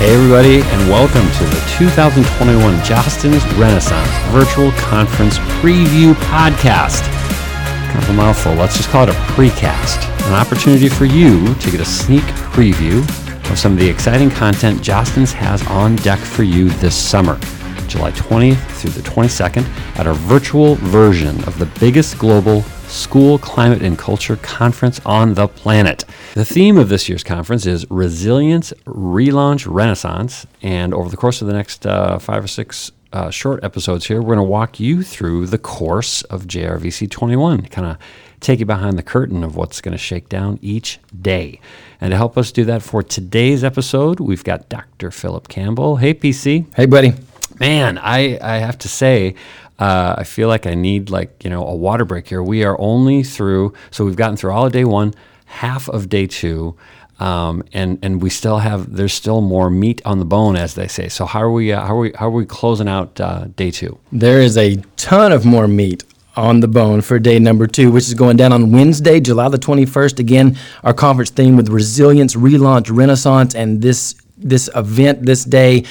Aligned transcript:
Hey, 0.00 0.14
everybody, 0.14 0.62
and 0.62 0.88
welcome 0.88 1.30
to 1.30 1.44
the 1.44 1.74
2021 1.76 2.74
Jostens 2.76 3.44
Renaissance 3.58 4.08
Virtual 4.32 4.72
Conference 4.88 5.36
Preview 5.60 6.14
Podcast. 6.14 7.02
Kind 7.92 8.02
of 8.02 8.08
a 8.08 8.12
mouthful. 8.14 8.54
Let's 8.54 8.78
just 8.78 8.88
call 8.88 9.02
it 9.02 9.10
a 9.10 9.18
precast. 9.34 10.02
An 10.26 10.32
opportunity 10.32 10.88
for 10.88 11.04
you 11.04 11.54
to 11.56 11.70
get 11.70 11.82
a 11.82 11.84
sneak 11.84 12.22
preview 12.54 13.00
of 13.50 13.58
some 13.58 13.72
of 13.72 13.78
the 13.78 13.86
exciting 13.86 14.30
content 14.30 14.80
Jostens 14.80 15.34
has 15.34 15.62
on 15.66 15.96
deck 15.96 16.18
for 16.18 16.44
you 16.44 16.70
this 16.70 16.96
summer, 16.96 17.38
July 17.86 18.12
20th 18.12 18.70
through 18.70 18.92
the 18.92 19.02
22nd, 19.02 19.66
at 19.98 20.06
our 20.06 20.14
virtual 20.14 20.76
version 20.76 21.36
of 21.44 21.58
the 21.58 21.66
biggest 21.78 22.18
global 22.18 22.64
school 22.90 23.38
climate 23.38 23.82
and 23.82 23.96
culture 23.96 24.36
conference 24.36 25.00
on 25.06 25.34
the 25.34 25.46
planet. 25.46 26.04
The 26.34 26.44
theme 26.44 26.76
of 26.76 26.88
this 26.88 27.08
year's 27.08 27.24
conference 27.24 27.64
is 27.64 27.88
Resilience, 27.90 28.72
Relaunch, 28.84 29.66
Renaissance. 29.70 30.46
And 30.60 30.92
over 30.92 31.08
the 31.08 31.16
course 31.16 31.40
of 31.40 31.46
the 31.46 31.54
next 31.54 31.86
uh, 31.86 32.18
five 32.18 32.44
or 32.44 32.48
six 32.48 32.90
uh, 33.12 33.30
short 33.30 33.62
episodes 33.62 34.06
here, 34.06 34.20
we're 34.20 34.34
going 34.34 34.38
to 34.38 34.42
walk 34.42 34.80
you 34.80 35.02
through 35.02 35.46
the 35.46 35.58
course 35.58 36.22
of 36.22 36.46
JRVC 36.46 37.10
21, 37.10 37.66
kind 37.66 37.86
of 37.86 37.96
take 38.40 38.60
you 38.60 38.66
behind 38.66 38.98
the 38.98 39.02
curtain 39.02 39.44
of 39.44 39.56
what's 39.56 39.80
going 39.80 39.92
to 39.92 39.98
shake 39.98 40.28
down 40.28 40.58
each 40.60 40.98
day. 41.20 41.60
And 42.00 42.10
to 42.10 42.16
help 42.16 42.36
us 42.36 42.50
do 42.50 42.64
that 42.64 42.82
for 42.82 43.02
today's 43.02 43.62
episode, 43.62 44.20
we've 44.20 44.44
got 44.44 44.68
Dr. 44.68 45.10
Philip 45.10 45.48
Campbell. 45.48 45.96
Hey, 45.96 46.14
PC. 46.14 46.66
Hey, 46.74 46.86
buddy. 46.86 47.12
Man, 47.58 47.98
I, 47.98 48.38
I 48.40 48.56
have 48.58 48.78
to 48.78 48.88
say, 48.88 49.34
uh, 49.80 50.14
I 50.18 50.24
feel 50.24 50.48
like 50.48 50.66
I 50.66 50.74
need 50.74 51.08
like 51.10 51.42
you 51.42 51.50
know 51.50 51.66
a 51.66 51.74
water 51.74 52.04
break 52.04 52.28
here. 52.28 52.42
We 52.42 52.64
are 52.64 52.78
only 52.78 53.22
through, 53.22 53.72
so 53.90 54.04
we've 54.04 54.16
gotten 54.16 54.36
through 54.36 54.52
all 54.52 54.66
of 54.66 54.72
day 54.72 54.84
one, 54.84 55.14
half 55.46 55.88
of 55.88 56.10
day 56.10 56.26
two, 56.26 56.76
um, 57.18 57.64
and 57.72 57.98
and 58.02 58.20
we 58.20 58.28
still 58.28 58.58
have 58.58 58.94
there's 58.94 59.14
still 59.14 59.40
more 59.40 59.70
meat 59.70 60.02
on 60.04 60.18
the 60.18 60.26
bone, 60.26 60.54
as 60.54 60.74
they 60.74 60.86
say. 60.86 61.08
So 61.08 61.24
how 61.24 61.40
are 61.40 61.50
we 61.50 61.72
uh, 61.72 61.80
how 61.84 61.96
are 61.96 62.00
we 62.00 62.12
how 62.14 62.26
are 62.26 62.30
we 62.30 62.44
closing 62.44 62.88
out 62.88 63.18
uh, 63.18 63.46
day 63.56 63.70
two? 63.70 63.98
There 64.12 64.42
is 64.42 64.58
a 64.58 64.76
ton 64.96 65.32
of 65.32 65.46
more 65.46 65.66
meat 65.66 66.04
on 66.36 66.60
the 66.60 66.68
bone 66.68 67.00
for 67.00 67.18
day 67.18 67.38
number 67.38 67.66
two, 67.66 67.90
which 67.90 68.06
is 68.06 68.14
going 68.14 68.36
down 68.36 68.52
on 68.52 68.70
Wednesday, 68.70 69.18
July 69.18 69.48
the 69.48 69.58
21st. 69.58 70.18
Again, 70.18 70.56
our 70.84 70.94
conference 70.94 71.30
theme 71.30 71.56
with 71.56 71.68
resilience, 71.68 72.36
relaunch, 72.36 72.94
renaissance, 72.94 73.54
and 73.54 73.80
this 73.80 74.14
this 74.36 74.68
event 74.74 75.24
this 75.24 75.44
day 75.44 75.84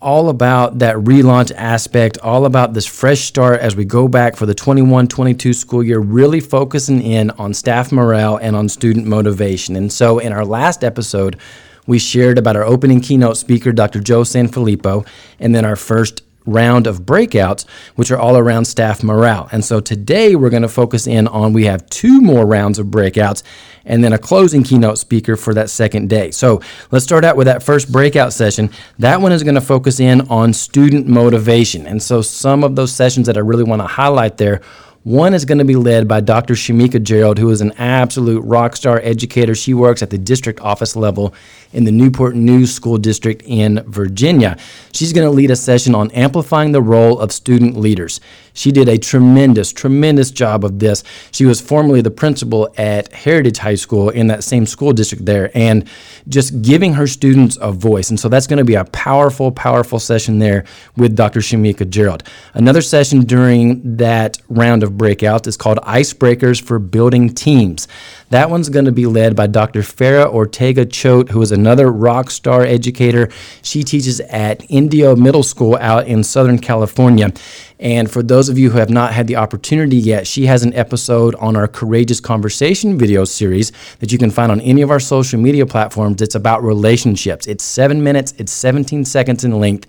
all 0.00 0.28
about 0.28 0.78
that 0.78 0.96
relaunch 0.96 1.52
aspect, 1.56 2.18
all 2.18 2.46
about 2.46 2.72
this 2.74 2.86
fresh 2.86 3.20
start 3.22 3.60
as 3.60 3.74
we 3.74 3.84
go 3.84 4.06
back 4.06 4.36
for 4.36 4.46
the 4.46 4.54
21 4.54 5.08
22 5.08 5.52
school 5.52 5.82
year, 5.82 5.98
really 5.98 6.40
focusing 6.40 7.02
in 7.02 7.30
on 7.32 7.52
staff 7.52 7.90
morale 7.90 8.36
and 8.36 8.54
on 8.54 8.68
student 8.68 9.06
motivation. 9.06 9.74
And 9.76 9.92
so, 9.92 10.18
in 10.18 10.32
our 10.32 10.44
last 10.44 10.84
episode, 10.84 11.38
we 11.86 11.98
shared 11.98 12.38
about 12.38 12.54
our 12.54 12.64
opening 12.64 13.00
keynote 13.00 13.36
speaker, 13.38 13.72
Dr. 13.72 14.00
Joe 14.00 14.20
Sanfilippo, 14.20 15.06
and 15.40 15.54
then 15.54 15.64
our 15.64 15.76
first 15.76 16.22
round 16.48 16.86
of 16.86 17.02
breakouts, 17.02 17.68
which 17.94 18.10
are 18.10 18.18
all 18.18 18.36
around 18.36 18.64
staff 18.64 19.02
morale. 19.02 19.48
And 19.52 19.64
so 19.64 19.80
today 19.80 20.34
we're 20.34 20.50
going 20.50 20.62
to 20.62 20.68
focus 20.68 21.06
in 21.06 21.28
on 21.28 21.52
we 21.52 21.64
have 21.64 21.88
two 21.90 22.20
more 22.20 22.46
rounds 22.46 22.78
of 22.78 22.86
breakouts 22.86 23.42
and 23.84 24.04
then 24.04 24.12
a 24.12 24.18
closing 24.18 24.62
keynote 24.62 24.98
speaker 24.98 25.36
for 25.36 25.54
that 25.54 25.70
second 25.70 26.10
day. 26.10 26.30
So 26.30 26.60
let's 26.90 27.04
start 27.04 27.24
out 27.24 27.36
with 27.36 27.46
that 27.46 27.62
first 27.62 27.90
breakout 27.90 28.32
session. 28.32 28.70
That 28.98 29.20
one 29.20 29.32
is 29.32 29.42
going 29.42 29.54
to 29.54 29.60
focus 29.60 29.98
in 29.98 30.22
on 30.28 30.52
student 30.52 31.06
motivation. 31.06 31.86
And 31.86 32.02
so 32.02 32.20
some 32.22 32.62
of 32.64 32.76
those 32.76 32.92
sessions 32.92 33.26
that 33.26 33.36
I 33.36 33.40
really 33.40 33.64
want 33.64 33.80
to 33.80 33.86
highlight 33.86 34.36
there 34.36 34.60
one 35.08 35.32
is 35.32 35.46
going 35.46 35.56
to 35.56 35.64
be 35.64 35.74
led 35.74 36.06
by 36.06 36.20
Dr. 36.20 36.52
Shamika 36.52 37.02
Gerald, 37.02 37.38
who 37.38 37.48
is 37.48 37.62
an 37.62 37.72
absolute 37.78 38.42
rock 38.42 38.76
star 38.76 39.00
educator. 39.02 39.54
She 39.54 39.72
works 39.72 40.02
at 40.02 40.10
the 40.10 40.18
district 40.18 40.60
office 40.60 40.96
level 40.96 41.32
in 41.72 41.84
the 41.84 41.90
Newport 41.90 42.36
News 42.36 42.74
School 42.74 42.98
District 42.98 43.42
in 43.46 43.82
Virginia. 43.86 44.58
She's 44.92 45.14
going 45.14 45.26
to 45.26 45.30
lead 45.30 45.50
a 45.50 45.56
session 45.56 45.94
on 45.94 46.10
amplifying 46.10 46.72
the 46.72 46.82
role 46.82 47.18
of 47.20 47.32
student 47.32 47.78
leaders. 47.78 48.20
She 48.58 48.72
did 48.72 48.88
a 48.88 48.98
tremendous, 48.98 49.72
tremendous 49.72 50.32
job 50.32 50.64
of 50.64 50.80
this. 50.80 51.04
She 51.30 51.46
was 51.46 51.60
formerly 51.60 52.00
the 52.00 52.10
principal 52.10 52.74
at 52.76 53.12
Heritage 53.12 53.58
High 53.58 53.76
School 53.76 54.10
in 54.10 54.26
that 54.26 54.42
same 54.42 54.66
school 54.66 54.92
district 54.92 55.26
there, 55.26 55.50
and 55.54 55.88
just 56.28 56.60
giving 56.60 56.94
her 56.94 57.06
students 57.06 57.56
a 57.60 57.70
voice. 57.70 58.10
And 58.10 58.18
so 58.18 58.28
that's 58.28 58.48
going 58.48 58.58
to 58.58 58.64
be 58.64 58.74
a 58.74 58.84
powerful, 58.86 59.52
powerful 59.52 60.00
session 60.00 60.40
there 60.40 60.64
with 60.96 61.14
Dr. 61.14 61.38
Shamika 61.38 61.88
Gerald. 61.88 62.24
Another 62.54 62.82
session 62.82 63.20
during 63.20 63.96
that 63.96 64.38
round 64.48 64.82
of 64.82 64.92
breakouts 64.92 65.46
is 65.46 65.56
called 65.56 65.78
Icebreakers 65.78 66.60
for 66.60 66.80
Building 66.80 67.28
Teams. 67.32 67.86
That 68.30 68.50
one's 68.50 68.68
going 68.68 68.84
to 68.84 68.92
be 68.92 69.06
led 69.06 69.34
by 69.34 69.46
Dr. 69.46 69.80
Farah 69.80 70.26
Ortega 70.26 70.84
Choate, 70.84 71.30
who 71.30 71.40
is 71.40 71.50
another 71.50 71.90
rock 71.90 72.30
star 72.30 72.62
educator. 72.62 73.30
She 73.62 73.82
teaches 73.82 74.20
at 74.20 74.64
Indio 74.70 75.16
Middle 75.16 75.42
School 75.42 75.78
out 75.80 76.06
in 76.06 76.22
Southern 76.22 76.58
California. 76.58 77.32
And 77.80 78.10
for 78.10 78.22
those 78.22 78.50
of 78.50 78.58
you 78.58 78.70
who 78.70 78.78
have 78.78 78.90
not 78.90 79.14
had 79.14 79.28
the 79.28 79.36
opportunity 79.36 79.96
yet, 79.96 80.26
she 80.26 80.44
has 80.46 80.62
an 80.62 80.74
episode 80.74 81.34
on 81.36 81.56
our 81.56 81.66
Courageous 81.66 82.20
Conversation 82.20 82.98
video 82.98 83.24
series 83.24 83.72
that 84.00 84.12
you 84.12 84.18
can 84.18 84.30
find 84.30 84.52
on 84.52 84.60
any 84.60 84.82
of 84.82 84.90
our 84.90 85.00
social 85.00 85.40
media 85.40 85.64
platforms. 85.64 86.20
It's 86.20 86.34
about 86.34 86.62
relationships. 86.62 87.46
It's 87.46 87.64
seven 87.64 88.02
minutes, 88.02 88.34
it's 88.36 88.52
17 88.52 89.06
seconds 89.06 89.44
in 89.44 89.58
length. 89.58 89.86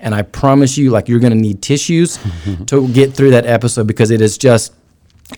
And 0.00 0.14
I 0.14 0.22
promise 0.22 0.78
you, 0.78 0.90
like, 0.90 1.08
you're 1.08 1.20
going 1.20 1.32
to 1.32 1.38
need 1.38 1.60
tissues 1.62 2.18
to 2.66 2.88
get 2.88 3.14
through 3.14 3.30
that 3.30 3.46
episode 3.46 3.86
because 3.86 4.10
it 4.10 4.20
is 4.20 4.38
just 4.38 4.72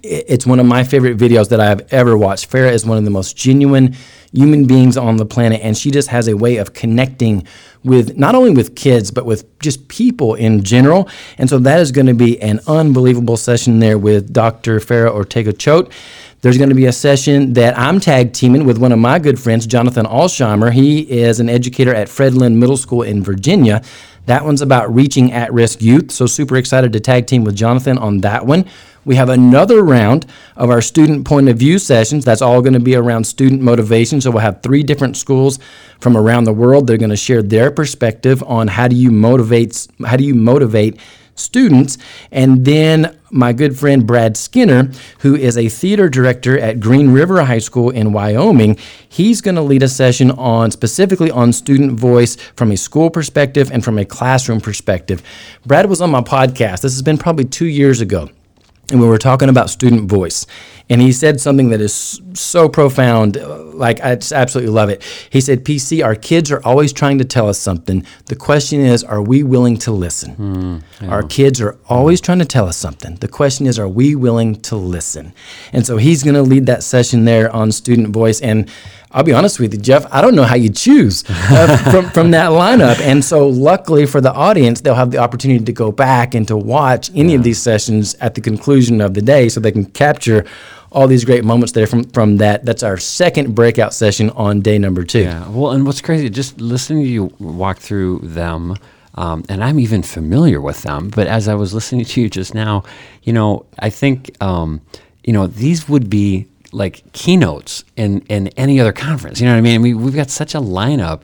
it's 0.03 0.47
one 0.47 0.61
of 0.61 0.67
my 0.67 0.85
favorite 0.85 1.17
videos 1.17 1.49
that 1.51 1.61
I 1.61 1.67
have 1.67 1.87
ever 1.93 2.17
watched. 2.17 2.51
Farah 2.51 2.73
is 2.73 2.85
one 2.85 2.99
of 2.99 3.05
the 3.05 3.11
most 3.11 3.37
genuine 3.37 3.95
human 4.33 4.67
beings 4.67 4.97
on 4.97 5.17
the 5.17 5.27
planet, 5.27 5.61
and 5.63 5.77
she 5.77 5.91
just 5.91 6.09
has 6.09 6.29
a 6.29 6.37
way 6.37 6.57
of 6.57 6.73
connecting 6.73 7.47
with 7.85 8.17
not 8.17 8.35
only 8.35 8.51
with 8.51 8.75
kids 8.75 9.11
but 9.11 9.25
with 9.25 9.59
just 9.61 9.89
people 9.89 10.35
in 10.35 10.63
general. 10.63 11.09
And 11.39 11.49
so 11.49 11.59
that 11.61 11.81
is 11.81 11.93
going 11.93 12.07
to 12.07 12.15
be 12.15 12.41
an 12.43 12.61
unbelievable 12.67 13.37
session 13.37 13.79
there 13.79 13.99
with 13.99 14.33
Dr. 14.33 14.81
Farah 14.81 15.11
Ortega 15.11 15.53
Choate. 15.53 15.93
There's 16.43 16.59
going 16.59 16.69
to 16.69 16.75
be 16.75 16.87
a 16.87 16.93
session 16.93 17.55
that 17.55 17.79
I'm 17.79 17.99
tag 17.99 18.33
teaming 18.33 18.67
with 18.67 18.79
one 18.79 18.93
of 18.93 18.99
my 18.99 19.19
good 19.19 19.41
friends, 19.41 19.67
Jonathan 19.67 20.05
Alsheimer. 20.07 20.73
He 20.73 21.01
is 21.01 21.41
an 21.41 21.49
educator 21.49 21.95
at 21.95 22.09
Fred 22.09 22.35
Lynn 22.35 22.59
Middle 22.59 22.77
School 22.77 23.03
in 23.03 23.23
Virginia. 23.23 23.83
That 24.27 24.45
one's 24.45 24.61
about 24.61 24.95
reaching 24.95 25.33
at 25.33 25.53
risk 25.53 25.81
youth. 25.81 26.11
So, 26.11 26.27
super 26.27 26.57
excited 26.57 26.93
to 26.93 27.01
tag 27.01 27.27
team 27.27 27.45
with 27.45 27.57
Jonathan 27.57 27.97
on 27.97 28.19
that 28.19 28.45
one. 28.45 28.67
We 29.07 29.15
have 29.15 29.29
another 29.29 29.85
round 29.85 30.27
of 30.57 30.69
our 30.69 30.83
student 30.83 31.25
point 31.25 31.49
of 31.49 31.57
view 31.57 31.79
sessions. 31.79 32.25
That's 32.25 32.43
all 32.43 32.61
going 32.61 32.73
to 32.73 32.81
be 32.81 32.97
around 32.97 33.23
student 33.23 33.63
motivation. 33.63 34.21
So 34.21 34.33
we'll 34.33 34.41
have 34.41 34.65
three 34.65 34.83
different 34.83 35.17
schools 35.17 35.61
from 36.01 36.17
around 36.17 36.43
the 36.43 36.53
world. 36.53 36.89
They're 36.89 36.97
going 36.97 37.11
to 37.11 37.17
share 37.17 37.41
their 37.41 37.71
perspective 37.71 38.43
on 38.43 38.67
how 38.67 38.89
do 38.89 38.97
you 38.97 39.13
motivate 39.13 39.87
how 40.05 40.17
do 40.17 40.25
you 40.25 40.35
motivate 40.35 40.99
students. 41.37 41.99
And 42.33 42.65
then 42.65 43.17
my 43.31 43.53
good 43.53 43.79
friend 43.79 44.05
Brad 44.05 44.37
Skinner, 44.37 44.91
who 45.21 45.37
is 45.37 45.57
a 45.57 45.69
theater 45.69 46.09
director 46.09 46.59
at 46.59 46.81
Green 46.81 47.13
River 47.13 47.45
High 47.45 47.61
School 47.61 47.91
in 47.91 48.13
Wyoming, 48.13 48.77
he's 49.09 49.41
going 49.41 49.55
to 49.55 49.63
lead 49.63 49.85
a 49.85 49.89
session 49.89 50.33
on 50.33 50.73
specifically 50.73 51.31
on 51.31 51.53
student 51.53 51.93
voice 51.93 52.35
from 52.57 52.73
a 52.73 52.77
school 52.77 53.11
perspective 53.11 53.71
and 53.71 53.85
from 53.85 53.99
a 53.99 54.05
classroom 54.05 54.61
perspective. 54.61 55.23
Brad 55.65 55.89
was 55.89 56.01
on 56.01 56.11
my 56.11 56.23
podcast. 56.23 56.81
This 56.81 56.95
has 56.95 57.03
been 57.03 57.19
probably 57.19 57.45
two 57.45 57.67
years 57.67 58.01
ago 58.01 58.31
and 58.91 59.01
we 59.01 59.07
were 59.07 59.19
talking 59.19 59.49
about 59.49 59.71
student 59.71 60.09
voice. 60.09 60.47
And 60.89 61.01
he 61.01 61.11
said 61.11 61.41
something 61.41 61.71
that 61.71 61.81
is 61.81 62.21
so 62.35 62.69
profound 62.69 63.37
like 63.75 64.01
i 64.03 64.15
just 64.15 64.33
absolutely 64.33 64.73
love 64.73 64.89
it. 64.89 65.03
He 65.31 65.41
said 65.41 65.65
pc 65.65 66.05
our 66.05 66.15
kids 66.15 66.51
are 66.53 66.63
always 66.65 66.93
trying 66.93 67.19
to 67.19 67.25
tell 67.25 67.49
us 67.49 67.59
something. 67.59 68.07
The 68.27 68.37
question 68.37 68.81
is 68.81 69.03
are 69.03 69.23
we 69.23 69.43
willing 69.43 69.77
to 69.79 69.91
listen? 69.91 70.37
Mm, 70.37 70.83
yeah. 71.03 71.09
our 71.09 71.23
kids 71.23 71.61
are 71.61 71.77
always 71.89 72.21
trying 72.21 72.39
to 72.39 72.45
tell 72.45 72.67
us 72.67 72.77
something. 72.77 73.17
The 73.17 73.29
question 73.29 73.67
is 73.67 73.79
are 73.79 73.89
we 73.89 74.15
willing 74.15 74.61
to 74.63 74.77
listen? 74.77 75.33
And 75.73 75.85
so 75.85 75.97
he's 75.97 76.23
going 76.23 76.35
to 76.35 76.43
lead 76.43 76.67
that 76.67 76.83
session 76.85 77.25
there 77.25 77.55
on 77.55 77.73
student 77.73 78.11
voice. 78.11 78.41
And 78.41 78.71
I'll 79.17 79.23
be 79.23 79.33
honest 79.33 79.59
with 79.59 79.73
you, 79.73 79.81
Jeff. 79.81 80.07
I 80.13 80.21
don't 80.21 80.35
know 80.35 80.45
how 80.45 80.57
you 80.57 80.69
choose 80.69 81.25
uh, 81.27 81.79
from, 81.91 82.11
from 82.11 82.31
that 82.33 82.51
lineup. 82.51 83.01
And 83.01 83.25
so, 83.25 83.49
luckily 83.49 84.05
for 84.05 84.21
the 84.21 84.31
audience, 84.31 84.83
they'll 84.83 84.95
have 84.95 85.11
the 85.11 85.17
opportunity 85.17 85.65
to 85.65 85.73
go 85.73 85.91
back 85.91 86.35
and 86.35 86.47
to 86.49 86.57
watch 86.57 87.11
any 87.15 87.33
yeah. 87.33 87.39
of 87.39 87.43
these 87.43 87.61
sessions 87.61 88.15
at 88.17 88.35
the 88.35 88.43
conclusion 88.43 89.01
of 89.01 89.15
the 89.15 89.23
day 89.23 89.49
so 89.49 89.59
they 89.59 89.73
can 89.73 89.87
capture 89.87 90.45
all 90.93 91.09
these 91.09 91.25
great 91.25 91.47
moments 91.47 91.73
there 91.73 91.87
from, 91.87 92.05
from 92.11 92.37
that. 92.37 92.67
That's 92.67 92.83
our 92.83 92.99
second 92.99 93.55
breakout 93.55 93.95
session 93.95 94.29
on 94.31 94.61
day 94.61 94.77
number 94.77 95.03
two. 95.03 95.23
Yeah. 95.23 95.49
Well, 95.49 95.73
and 95.73 95.87
what's 95.87 96.03
crazy, 96.03 96.29
just 96.29 96.61
listening 96.61 97.05
to 97.05 97.09
you 97.09 97.25
walk 97.39 97.79
through 97.79 98.19
them. 98.19 98.77
Um, 99.15 99.45
and 99.49 99.65
I'm 99.65 99.81
even 99.81 100.03
familiar 100.03 100.61
with 100.61 100.83
them. 100.83 101.09
But 101.09 101.27
as 101.27 101.49
I 101.49 101.55
was 101.55 101.73
listening 101.73 102.05
to 102.05 102.21
you 102.21 102.29
just 102.29 102.55
now, 102.55 102.85
you 103.23 103.33
know, 103.33 103.65
I 103.79 103.89
think, 103.89 104.31
um, 104.43 104.83
you 105.25 105.33
know, 105.33 105.47
these 105.47 105.89
would 105.89 106.11
be 106.11 106.47
like 106.73 107.03
keynotes 107.13 107.85
in 107.97 108.21
in 108.23 108.49
any 108.49 108.81
other 108.81 108.93
conference. 108.93 109.41
You 109.41 109.47
know 109.47 109.53
what 109.53 109.59
I 109.59 109.63
mean? 109.63 109.75
I 109.75 109.79
mean, 109.79 110.03
we've 110.03 110.15
got 110.15 110.31
such 110.31 110.55
a 110.55 110.61
lineup, 110.61 111.23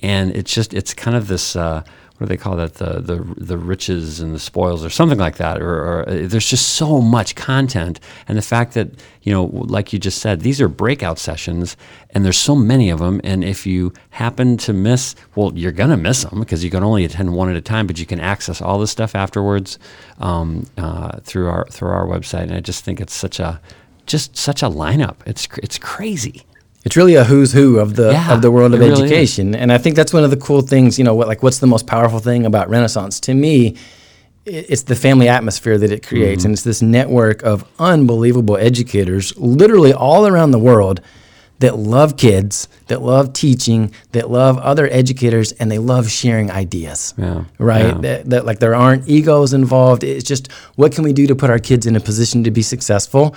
and 0.00 0.34
it's 0.34 0.52
just 0.52 0.74
it's 0.74 0.94
kind 0.94 1.16
of 1.16 1.28
this. 1.28 1.56
Uh, 1.56 1.82
what 2.18 2.28
do 2.28 2.36
they 2.36 2.36
call 2.36 2.54
that 2.54 2.74
the 2.74 3.00
the 3.00 3.16
the 3.36 3.58
riches 3.58 4.20
and 4.20 4.32
the 4.32 4.38
spoils 4.38 4.84
or 4.84 4.90
something 4.90 5.18
like 5.18 5.36
that 5.36 5.60
or, 5.60 5.82
or 5.82 6.08
uh, 6.08 6.26
there's 6.28 6.48
just 6.48 6.74
so 6.74 7.00
much 7.00 7.34
content 7.34 7.98
and 8.28 8.38
the 8.38 8.42
fact 8.42 8.74
that 8.74 8.88
you 9.22 9.32
know 9.32 9.46
like 9.46 9.92
you 9.92 9.98
just 9.98 10.20
said 10.20 10.40
these 10.40 10.60
are 10.60 10.68
breakout 10.68 11.18
sessions 11.18 11.76
and 12.10 12.24
there's 12.24 12.38
so 12.38 12.54
many 12.54 12.88
of 12.88 13.00
them 13.00 13.20
and 13.24 13.42
if 13.42 13.66
you 13.66 13.92
happen 14.10 14.56
to 14.56 14.72
miss 14.72 15.16
well 15.34 15.52
you're 15.56 15.72
gonna 15.72 15.96
miss 15.96 16.22
them 16.22 16.38
because 16.38 16.62
you 16.62 16.70
can 16.70 16.84
only 16.84 17.04
attend 17.04 17.34
one 17.34 17.50
at 17.50 17.56
a 17.56 17.60
time 17.60 17.84
but 17.84 17.98
you 17.98 18.06
can 18.06 18.20
access 18.20 18.62
all 18.62 18.78
this 18.78 18.92
stuff 18.92 19.16
afterwards 19.16 19.76
um, 20.20 20.64
uh, 20.78 21.18
through 21.24 21.48
our 21.48 21.66
through 21.66 21.90
our 21.90 22.06
website 22.06 22.44
and 22.44 22.54
I 22.54 22.60
just 22.60 22.84
think 22.84 23.00
it's 23.00 23.14
such 23.14 23.40
a 23.40 23.60
just 24.06 24.36
such 24.36 24.62
a 24.62 24.66
lineup 24.68 25.16
it's 25.26 25.48
it's 25.62 25.78
crazy 25.78 26.42
it's 26.84 26.96
really 26.96 27.14
a 27.14 27.24
who's 27.24 27.52
who 27.52 27.78
of 27.78 27.96
the 27.96 28.12
Yeah, 28.12 28.34
of 28.34 28.42
the 28.42 28.50
world 28.50 28.74
of 28.74 28.80
really 28.80 28.92
education, 28.92 29.54
and 29.54 29.72
I 29.72 29.78
think 29.78 29.96
that's 29.96 30.12
one 30.12 30.22
of 30.22 30.30
the 30.30 30.36
cool 30.36 30.60
things. 30.60 30.98
You 30.98 31.04
know, 31.06 31.14
what 31.14 31.28
like 31.28 31.42
what's 31.42 31.58
the 31.60 31.66
most 31.66 31.86
powerful 31.86 32.18
thing 32.18 32.44
about 32.44 32.68
Renaissance 32.68 33.18
to 33.20 33.32
me? 33.32 33.76
It's 34.44 34.82
the 34.82 34.94
family 34.94 35.26
atmosphere 35.26 35.78
that 35.78 35.90
it 35.90 36.06
creates, 36.06 36.40
Mm-hmm. 36.42 36.48
and 36.48 36.52
it's 36.52 36.62
this 36.62 36.82
network 36.82 37.42
of 37.42 37.64
unbelievable 37.78 38.58
educators, 38.58 39.32
literally 39.38 39.94
all 39.94 40.26
around 40.26 40.50
the 40.50 40.58
world, 40.58 41.00
that 41.60 41.76
love 41.78 42.16
kids, 42.16 42.68
that 42.88 43.00
love 43.00 43.32
teaching, 43.32 43.92
that 44.12 44.30
love 44.30 44.58
other 44.58 44.88
educators, 44.90 45.52
and 45.52 45.70
they 45.70 45.78
love 45.78 46.10
sharing 46.10 46.50
ideas. 46.50 47.14
Yeah, 47.16 47.44
Right. 47.58 47.86
yeah. 47.86 47.98
That, 48.00 48.30
that 48.30 48.44
like 48.46 48.58
there 48.58 48.74
aren't 48.74 49.08
egos 49.08 49.52
involved. 49.54 50.02
It's 50.04 50.24
just 50.24 50.50
what 50.76 50.92
can 50.92 51.04
we 51.04 51.12
do 51.12 51.26
to 51.28 51.34
put 51.36 51.50
our 51.50 51.58
kids 51.60 51.86
in 51.86 51.96
a 51.96 52.00
position 52.00 52.44
to 52.44 52.50
be 52.50 52.62
successful. 52.62 53.34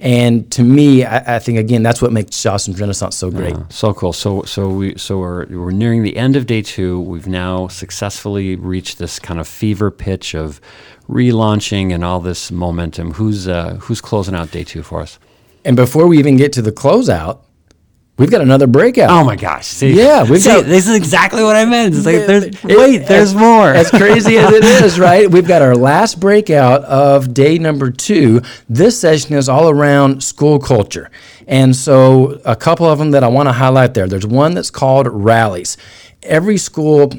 And 0.00 0.50
to 0.52 0.62
me, 0.62 1.04
I, 1.04 1.36
I 1.36 1.38
think 1.38 1.58
again 1.58 1.82
that's 1.82 2.00
what 2.02 2.10
makes 2.12 2.30
Jostens 2.36 2.80
Renaissance 2.80 3.16
so 3.16 3.30
great. 3.30 3.54
Yeah, 3.54 3.64
so 3.68 3.92
cool. 3.94 4.12
So 4.14 4.42
so 4.42 4.68
we 4.68 4.96
so 4.96 5.18
we're 5.18 5.46
we're 5.46 5.70
nearing 5.72 6.02
the 6.02 6.16
end 6.16 6.36
of 6.36 6.46
day 6.46 6.62
two. 6.62 7.00
We've 7.00 7.26
now 7.28 7.68
successfully 7.68 8.56
reached 8.56 8.98
this 8.98 9.18
kind 9.18 9.38
of 9.38 9.46
fever 9.46 9.90
pitch 9.90 10.34
of 10.34 10.60
relaunching 11.08 11.92
and 11.94 12.04
all 12.04 12.20
this 12.20 12.50
momentum. 12.50 13.12
Who's 13.12 13.46
uh, 13.46 13.74
who's 13.80 14.00
closing 14.00 14.34
out 14.34 14.50
day 14.50 14.64
two 14.64 14.82
for 14.82 15.00
us? 15.02 15.18
And 15.64 15.76
before 15.76 16.06
we 16.06 16.18
even 16.18 16.36
get 16.38 16.52
to 16.54 16.62
the 16.62 16.72
closeout, 16.72 17.40
we've 18.20 18.30
got 18.30 18.40
another 18.42 18.68
breakout. 18.68 19.10
Oh 19.10 19.24
my 19.24 19.34
gosh! 19.34 19.66
See, 19.66 19.92
Yeah, 19.94 20.22
we've 20.22 20.40
see, 20.40 20.50
got- 20.50 20.66
this 20.66 20.86
is 20.86 20.94
exactly 20.94 21.42
what 21.42 21.56
I 21.56 21.64
meant. 21.64 21.96
It's 21.96 22.06
like 22.06 22.26
there's 22.26 22.44
It- 22.44 22.62
wait, 22.64 22.98
there's 23.08 23.30
as- 23.30 23.34
more. 23.34 23.70
As 23.74 23.90
crazy 23.90 24.38
as 24.38 24.52
it 24.52 24.62
is, 24.64 25.00
right? 25.08 25.28
We've 25.28 25.48
got 25.48 25.62
our 25.62 25.74
last 25.74 26.20
breakout 26.20 26.84
of 26.84 27.34
day 27.34 27.58
number 27.58 27.90
two. 27.90 28.42
This 28.68 29.00
session 29.00 29.34
is 29.34 29.48
all 29.48 29.68
around 29.70 30.22
school 30.22 30.58
culture. 30.60 31.10
And 31.48 31.74
so, 31.74 32.40
a 32.44 32.54
couple 32.54 32.86
of 32.86 32.98
them 33.00 33.10
that 33.10 33.24
I 33.24 33.28
want 33.28 33.48
to 33.48 33.52
highlight 33.52 33.94
there. 33.94 34.06
There's 34.06 34.26
one 34.26 34.54
that's 34.54 34.70
called 34.70 35.08
rallies. 35.08 35.76
Every 36.22 36.58
school 36.58 37.12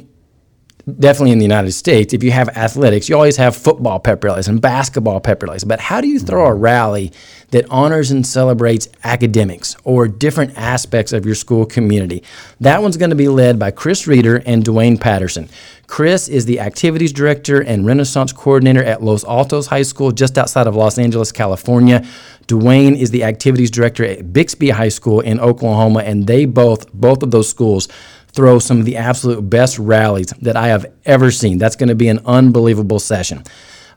definitely 1.00 1.32
in 1.32 1.38
the 1.38 1.46
United 1.46 1.72
States, 1.72 2.14
if 2.14 2.24
you 2.24 2.32
have 2.32 2.50
athletics, 2.50 3.10
you 3.10 3.16
always 3.16 3.38
have 3.38 3.56
football 3.56 4.00
pep 4.00 4.24
rallies 4.24 4.48
and 4.48 4.62
basketball 4.62 5.20
pep 5.20 5.42
rallies. 5.44 5.64
But 5.64 5.80
how 5.80 6.02
do 6.02 6.08
you 6.08 6.20
throw 6.20 6.46
a 6.46 6.54
rally 6.54 7.12
that 7.52 7.66
honors 7.70 8.12
and 8.12 8.26
celebrates 8.26 8.88
academics 9.04 9.76
or 9.84 10.08
different 10.08 10.58
aspects 10.58 11.14
of 11.14 11.26
your 11.26 11.36
school 11.36 11.66
community? 11.66 12.24
That 12.60 12.82
one's 12.82 12.98
going 12.98 13.10
to 13.10 13.16
be 13.16 13.28
led 13.28 13.60
by 13.60 13.72
Chris 13.72 14.08
Reeder 14.08 14.42
and 14.46 14.64
Dwayne 14.64 15.00
Patterson. 15.00 15.50
Chris 15.88 16.30
is 16.30 16.46
the 16.46 16.62
activities 16.62 17.12
director 17.12 17.60
and 17.62 17.86
Renaissance 17.86 18.32
coordinator 18.32 18.82
at 18.82 19.04
Los 19.04 19.26
Altos 19.26 19.68
High 19.68 19.82
School, 19.82 20.12
just 20.12 20.38
outside 20.38 20.66
of 20.66 20.76
Los 20.76 20.98
Angeles, 20.98 21.34
California. 21.34 22.06
Dwayne 22.48 22.98
is 22.98 23.12
the 23.12 23.26
activities 23.26 23.70
director 23.70 24.06
at 24.06 24.32
Bixby 24.32 24.70
High 24.70 24.90
School 24.90 25.20
in 25.20 25.40
Oklahoma, 25.40 26.00
and 26.00 26.28
they 26.28 26.46
both, 26.46 26.92
both 26.94 27.24
of 27.24 27.32
those 27.32 27.50
schools, 27.50 27.90
throw 28.34 28.60
some 28.60 28.80
of 28.80 28.86
the 28.86 28.98
absolute 28.98 29.50
best 29.50 29.78
rallies 29.78 30.34
that 30.42 30.56
I 30.56 30.68
have 30.68 30.86
ever 31.06 31.32
seen. 31.32 31.58
That's 31.58 31.76
going 31.76 31.90
to 31.90 31.96
be 31.96 32.08
an 32.08 32.20
unbelievable 32.26 33.00
session. 33.00 33.44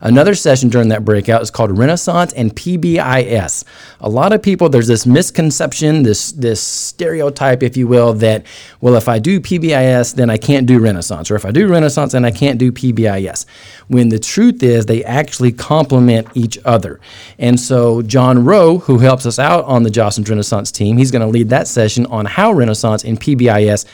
Another 0.01 0.35
session 0.35 0.69
during 0.69 0.89
that 0.89 1.05
breakout 1.05 1.41
is 1.41 1.49
called 1.49 1.75
Renaissance 1.75 2.33
and 2.33 2.55
PBIS. 2.55 3.63
A 4.01 4.09
lot 4.09 4.33
of 4.33 4.43
people, 4.43 4.69
there's 4.69 4.87
this 4.87 5.05
misconception, 5.05 6.03
this 6.03 6.31
this 6.33 6.61
stereotype, 6.61 7.63
if 7.63 7.77
you 7.77 7.87
will, 7.87 8.13
that 8.15 8.45
well, 8.81 8.95
if 8.95 9.07
I 9.07 9.19
do 9.19 9.39
PBIS, 9.39 10.15
then 10.15 10.29
I 10.29 10.37
can't 10.37 10.67
do 10.67 10.79
Renaissance, 10.79 11.31
or 11.31 11.35
if 11.35 11.45
I 11.45 11.51
do 11.51 11.67
Renaissance, 11.67 12.11
then 12.11 12.25
I 12.25 12.31
can't 12.31 12.59
do 12.59 12.71
PBIS. 12.71 13.45
When 13.87 14.09
the 14.09 14.19
truth 14.19 14.61
is, 14.63 14.85
they 14.85 15.03
actually 15.03 15.53
complement 15.53 16.27
each 16.35 16.59
other. 16.65 16.99
And 17.39 17.59
so 17.59 18.01
John 18.01 18.43
Rowe, 18.43 18.79
who 18.79 18.99
helps 18.99 19.25
us 19.25 19.39
out 19.39 19.63
on 19.65 19.83
the 19.83 19.89
Jostens 19.89 20.29
Renaissance 20.29 20.71
team, 20.71 20.97
he's 20.97 21.11
going 21.11 21.21
to 21.21 21.27
lead 21.27 21.49
that 21.49 21.67
session 21.67 22.05
on 22.07 22.25
how 22.25 22.51
Renaissance 22.51 23.03
and 23.03 23.19
PBIS 23.19 23.85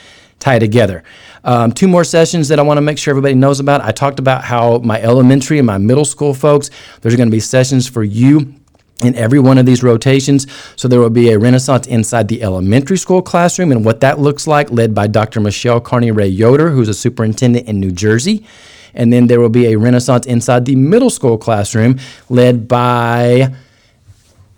tie 0.42 0.58
together. 0.58 1.02
Um, 1.44 1.72
two 1.72 1.88
more 1.88 2.04
sessions 2.04 2.48
that 2.48 2.58
I 2.58 2.62
want 2.62 2.76
to 2.78 2.82
make 2.82 2.98
sure 2.98 3.12
everybody 3.12 3.34
knows 3.34 3.60
about. 3.60 3.80
I 3.80 3.92
talked 3.92 4.18
about 4.18 4.44
how 4.44 4.78
my 4.78 5.00
elementary 5.00 5.58
and 5.58 5.66
my 5.66 5.78
middle 5.78 6.04
school 6.04 6.34
folks, 6.34 6.70
there's 7.00 7.16
going 7.16 7.28
to 7.28 7.32
be 7.32 7.40
sessions 7.40 7.88
for 7.88 8.02
you 8.02 8.54
in 9.00 9.14
every 9.14 9.38
one 9.38 9.58
of 9.58 9.66
these 9.66 9.82
rotations. 9.82 10.46
So 10.76 10.88
there 10.88 11.00
will 11.00 11.10
be 11.10 11.30
a 11.30 11.38
Renaissance 11.38 11.86
inside 11.86 12.28
the 12.28 12.42
elementary 12.42 12.98
school 12.98 13.22
classroom 13.22 13.72
and 13.72 13.84
what 13.84 14.00
that 14.00 14.18
looks 14.18 14.46
like, 14.46 14.70
led 14.70 14.94
by 14.94 15.06
Dr. 15.06 15.40
Michelle 15.40 15.80
Carney 15.80 16.10
Ray 16.10 16.28
Yoder, 16.28 16.70
who's 16.70 16.88
a 16.88 16.94
superintendent 16.94 17.66
in 17.66 17.80
New 17.80 17.92
Jersey. 17.92 18.44
And 18.94 19.12
then 19.12 19.26
there 19.26 19.40
will 19.40 19.48
be 19.48 19.72
a 19.72 19.76
Renaissance 19.76 20.26
inside 20.26 20.66
the 20.66 20.76
middle 20.76 21.10
school 21.10 21.38
classroom, 21.38 21.98
led 22.28 22.68
by 22.68 23.54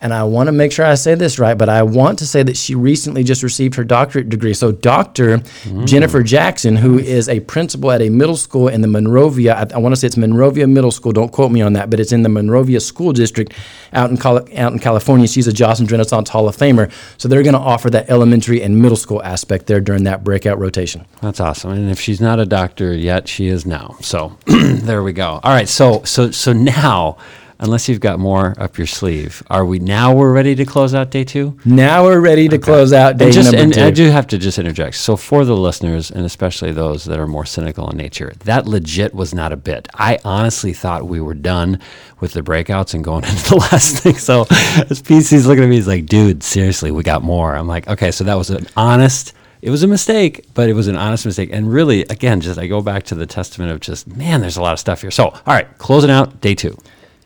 and 0.04 0.12
I 0.12 0.22
want 0.24 0.48
to 0.48 0.52
make 0.52 0.70
sure 0.70 0.84
I 0.84 0.96
say 0.96 1.14
this 1.14 1.38
right, 1.38 1.56
but 1.56 1.70
I 1.70 1.82
want 1.82 2.18
to 2.18 2.26
say 2.26 2.42
that 2.42 2.58
she 2.58 2.74
recently 2.74 3.24
just 3.24 3.42
received 3.42 3.74
her 3.76 3.84
doctorate 3.84 4.28
degree. 4.28 4.52
So, 4.52 4.70
Dr. 4.70 5.38
Mm. 5.38 5.86
Jennifer 5.86 6.22
Jackson, 6.22 6.76
who 6.76 6.98
is 6.98 7.26
a 7.26 7.40
principal 7.40 7.90
at 7.90 8.02
a 8.02 8.10
middle 8.10 8.36
school 8.36 8.68
in 8.68 8.82
the 8.82 8.86
Monrovia, 8.86 9.54
I, 9.54 9.74
I 9.74 9.78
want 9.78 9.94
to 9.94 9.96
say 9.96 10.06
it's 10.06 10.18
Monrovia 10.18 10.66
Middle 10.66 10.90
School. 10.90 11.12
Don't 11.12 11.32
quote 11.32 11.50
me 11.50 11.62
on 11.62 11.72
that, 11.72 11.88
but 11.88 12.00
it's 12.00 12.12
in 12.12 12.22
the 12.22 12.28
Monrovia 12.28 12.80
School 12.80 13.14
District 13.14 13.54
out 13.94 14.10
in 14.10 14.18
out 14.26 14.72
in 14.72 14.78
California. 14.78 15.26
She's 15.26 15.48
a 15.48 15.52
Jostens 15.52 15.90
Renaissance 15.90 16.28
Hall 16.28 16.46
of 16.48 16.54
Famer. 16.54 16.92
So 17.16 17.26
they're 17.26 17.42
going 17.42 17.54
to 17.54 17.58
offer 17.58 17.88
that 17.88 18.10
elementary 18.10 18.62
and 18.62 18.82
middle 18.82 18.98
school 18.98 19.22
aspect 19.22 19.68
there 19.68 19.80
during 19.80 20.04
that 20.04 20.22
breakout 20.22 20.58
rotation. 20.58 21.06
That's 21.22 21.40
awesome. 21.40 21.70
And 21.70 21.90
if 21.90 21.98
she's 21.98 22.20
not 22.20 22.38
a 22.38 22.44
doctor 22.44 22.94
yet, 22.94 23.26
she 23.26 23.46
is 23.46 23.64
now. 23.64 23.96
So 24.02 24.36
there 24.46 25.02
we 25.02 25.14
go. 25.14 25.40
All 25.42 25.52
right. 25.52 25.68
So 25.68 26.02
so 26.04 26.30
so 26.30 26.52
now, 26.52 27.16
unless 27.64 27.88
you've 27.88 28.00
got 28.00 28.18
more 28.20 28.54
up 28.58 28.76
your 28.76 28.86
sleeve, 28.86 29.42
are 29.48 29.64
we 29.64 29.78
now 29.78 30.14
we're 30.14 30.32
ready 30.32 30.54
to 30.54 30.64
close 30.64 30.94
out 30.94 31.10
day 31.10 31.24
two? 31.24 31.58
Now 31.64 32.04
we're 32.04 32.20
ready 32.20 32.46
to 32.48 32.58
close 32.58 32.92
out 32.92 33.16
day 33.16 33.26
and 33.26 33.34
just 33.34 33.52
number 33.52 33.64
and 33.64 33.74
two. 33.74 33.82
I 33.82 33.90
do 33.90 34.10
have 34.10 34.26
to 34.28 34.38
just 34.38 34.58
interject. 34.58 34.96
So 34.96 35.16
for 35.16 35.44
the 35.44 35.56
listeners, 35.56 36.10
and 36.10 36.24
especially 36.26 36.72
those 36.72 37.04
that 37.06 37.18
are 37.18 37.26
more 37.26 37.46
cynical 37.46 37.90
in 37.90 37.96
nature, 37.96 38.34
that 38.44 38.66
legit 38.66 39.14
was 39.14 39.34
not 39.34 39.50
a 39.50 39.56
bit. 39.56 39.88
I 39.94 40.18
honestly 40.24 40.74
thought 40.74 41.08
we 41.08 41.20
were 41.20 41.34
done 41.34 41.80
with 42.20 42.32
the 42.32 42.42
breakouts 42.42 42.94
and 42.94 43.02
going 43.02 43.24
into 43.28 43.48
the 43.48 43.56
last 43.56 43.98
thing. 43.98 44.16
So 44.16 44.42
as 44.42 45.02
PC's 45.02 45.46
looking 45.46 45.64
at 45.64 45.70
me, 45.70 45.76
he's 45.76 45.88
like, 45.88 46.06
"Dude, 46.06 46.42
seriously, 46.42 46.90
we 46.90 47.02
got 47.02 47.22
more." 47.22 47.56
I'm 47.56 47.66
like, 47.66 47.88
"Okay, 47.88 48.10
so 48.10 48.24
that 48.24 48.34
was 48.34 48.50
an 48.50 48.66
honest." 48.76 49.32
It 49.62 49.70
was 49.70 49.82
a 49.82 49.88
mistake, 49.88 50.44
but 50.52 50.68
it 50.68 50.74
was 50.74 50.88
an 50.88 50.96
honest 50.96 51.24
mistake. 51.24 51.48
And 51.50 51.72
really, 51.72 52.02
again, 52.02 52.42
just 52.42 52.58
I 52.58 52.66
go 52.66 52.82
back 52.82 53.04
to 53.04 53.14
the 53.14 53.24
testament 53.24 53.72
of 53.72 53.80
just, 53.80 54.06
man, 54.06 54.42
there's 54.42 54.58
a 54.58 54.60
lot 54.60 54.74
of 54.74 54.78
stuff 54.78 55.00
here. 55.00 55.10
So, 55.10 55.28
all 55.28 55.40
right, 55.46 55.66
closing 55.78 56.10
out 56.10 56.42
day 56.42 56.54
two. 56.54 56.76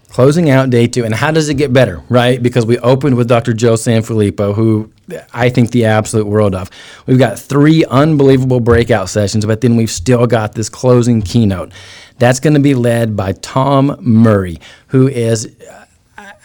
Closing 0.09 0.51
out 0.51 0.71
day 0.71 0.87
two. 0.87 1.05
And 1.05 1.15
how 1.15 1.31
does 1.31 1.49
it 1.49 1.55
get 1.55 1.73
better, 1.73 2.03
right? 2.09 2.43
Because 2.43 2.67
we 2.67 2.79
opened 2.79 3.17
with 3.17 3.29
Dr. 3.29 3.53
Joe 3.53 3.75
Sanfilippo, 3.75 4.55
who 4.55 4.91
I 5.33 5.49
think 5.51 5.71
the 5.71 5.85
absolute 5.85 6.27
world 6.27 6.55
of. 6.55 6.71
We've 7.07 7.19
got 7.19 7.39
three 7.39 7.85
unbelievable 7.85 8.61
breakout 8.61 9.09
sessions, 9.09 9.45
but 9.47 9.61
then 9.61 9.77
we've 9.77 9.91
still 9.91 10.27
got 10.27 10.55
this 10.55 10.69
closing 10.69 11.23
keynote. 11.23 11.73
That's 12.19 12.41
going 12.41 12.55
to 12.55 12.61
be 12.61 12.75
led 12.75 13.17
by 13.17 13.33
Tom 13.33 13.97
Murray, 14.01 14.59
who 14.89 15.09
is. 15.09 15.55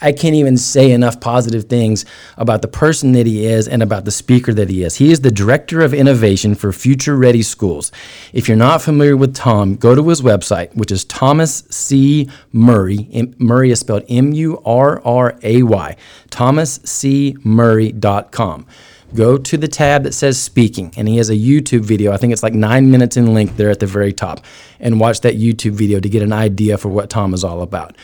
I 0.00 0.12
can't 0.12 0.34
even 0.34 0.56
say 0.56 0.90
enough 0.90 1.20
positive 1.20 1.64
things 1.64 2.04
about 2.36 2.62
the 2.62 2.68
person 2.68 3.12
that 3.12 3.26
he 3.26 3.46
is 3.46 3.68
and 3.68 3.82
about 3.82 4.04
the 4.04 4.10
speaker 4.10 4.52
that 4.54 4.68
he 4.68 4.82
is. 4.82 4.96
He 4.96 5.12
is 5.12 5.20
the 5.20 5.30
Director 5.30 5.80
of 5.80 5.94
Innovation 5.94 6.54
for 6.54 6.72
Future 6.72 7.16
Ready 7.16 7.42
Schools. 7.42 7.92
If 8.32 8.48
you're 8.48 8.56
not 8.56 8.82
familiar 8.82 9.16
with 9.16 9.34
Tom, 9.34 9.76
go 9.76 9.94
to 9.94 10.08
his 10.08 10.20
website, 10.20 10.74
which 10.74 10.90
is 10.90 11.04
Thomas 11.04 11.64
C. 11.70 12.28
Murray. 12.52 13.32
Murray 13.38 13.70
is 13.70 13.80
spelled 13.80 14.04
M 14.08 14.32
U 14.32 14.60
R 14.64 15.00
R 15.04 15.38
A 15.42 15.62
Y. 15.62 15.96
ThomasCMurray.com. 16.30 18.66
Go 19.14 19.38
to 19.38 19.56
the 19.56 19.68
tab 19.68 20.02
that 20.02 20.12
says 20.12 20.42
speaking, 20.42 20.92
and 20.96 21.06
he 21.06 21.18
has 21.18 21.30
a 21.30 21.36
YouTube 21.36 21.82
video. 21.82 22.12
I 22.12 22.16
think 22.16 22.32
it's 22.32 22.42
like 22.42 22.54
nine 22.54 22.90
minutes 22.90 23.16
in 23.16 23.32
length 23.32 23.56
there 23.56 23.70
at 23.70 23.78
the 23.78 23.86
very 23.86 24.12
top. 24.12 24.44
And 24.80 24.98
watch 24.98 25.20
that 25.20 25.36
YouTube 25.36 25.72
video 25.72 26.00
to 26.00 26.08
get 26.08 26.22
an 26.22 26.32
idea 26.32 26.78
for 26.78 26.88
what 26.88 27.10
Tom 27.10 27.32
is 27.32 27.44
all 27.44 27.62
about 27.62 27.94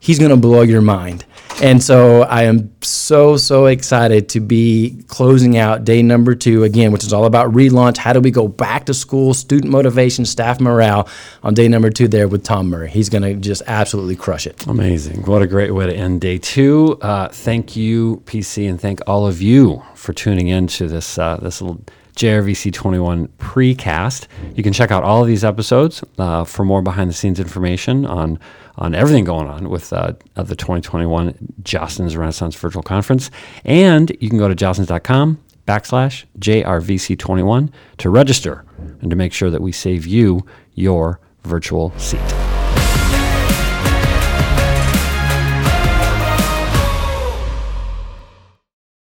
he's 0.00 0.18
going 0.18 0.30
to 0.30 0.36
blow 0.36 0.62
your 0.62 0.82
mind. 0.82 1.24
And 1.62 1.82
so 1.82 2.22
I 2.22 2.44
am 2.44 2.72
so, 2.80 3.36
so 3.36 3.66
excited 3.66 4.30
to 4.30 4.40
be 4.40 5.04
closing 5.08 5.58
out 5.58 5.84
day 5.84 6.02
number 6.02 6.34
two 6.34 6.64
again, 6.64 6.90
which 6.90 7.04
is 7.04 7.12
all 7.12 7.26
about 7.26 7.52
relaunch. 7.52 7.98
How 7.98 8.14
do 8.14 8.20
we 8.20 8.30
go 8.30 8.48
back 8.48 8.86
to 8.86 8.94
school, 8.94 9.34
student 9.34 9.70
motivation, 9.70 10.24
staff 10.24 10.58
morale 10.58 11.06
on 11.42 11.52
day 11.52 11.68
number 11.68 11.90
two 11.90 12.08
there 12.08 12.28
with 12.28 12.44
Tom 12.44 12.70
Murray? 12.70 12.88
He's 12.88 13.10
going 13.10 13.22
to 13.22 13.34
just 13.34 13.62
absolutely 13.66 14.16
crush 14.16 14.46
it. 14.46 14.66
Amazing. 14.66 15.26
What 15.26 15.42
a 15.42 15.46
great 15.46 15.72
way 15.72 15.86
to 15.86 15.94
end 15.94 16.22
day 16.22 16.38
two. 16.38 16.98
Uh, 17.02 17.28
thank 17.28 17.76
you, 17.76 18.22
PC, 18.24 18.68
and 18.68 18.80
thank 18.80 19.00
all 19.06 19.26
of 19.26 19.42
you 19.42 19.82
for 19.94 20.14
tuning 20.14 20.48
in 20.48 20.66
to 20.68 20.88
this, 20.88 21.18
uh, 21.18 21.36
this 21.36 21.60
little 21.60 21.84
JRVC21 22.20 23.28
precast. 23.38 24.26
You 24.54 24.62
can 24.62 24.74
check 24.74 24.90
out 24.90 25.02
all 25.02 25.22
of 25.22 25.26
these 25.26 25.42
episodes 25.42 26.04
uh, 26.18 26.44
for 26.44 26.66
more 26.66 26.82
behind 26.82 27.08
the 27.08 27.14
scenes 27.14 27.40
information 27.40 28.04
on 28.04 28.38
on 28.76 28.94
everything 28.94 29.24
going 29.24 29.48
on 29.48 29.68
with 29.68 29.92
uh, 29.92 30.12
the 30.34 30.56
2021 30.56 31.34
Jostens 31.62 32.16
Renaissance 32.16 32.54
Virtual 32.54 32.82
Conference. 32.82 33.30
And 33.64 34.10
you 34.20 34.28
can 34.28 34.38
go 34.38 34.48
to 34.48 34.54
jostens.com 34.54 35.38
backslash 35.66 36.24
JRVC21 36.38 37.70
to 37.98 38.10
register 38.10 38.64
and 39.00 39.10
to 39.10 39.16
make 39.16 39.32
sure 39.32 39.50
that 39.50 39.60
we 39.60 39.72
save 39.72 40.06
you 40.06 40.46
your 40.74 41.20
virtual 41.42 41.92
seat. 41.98 42.39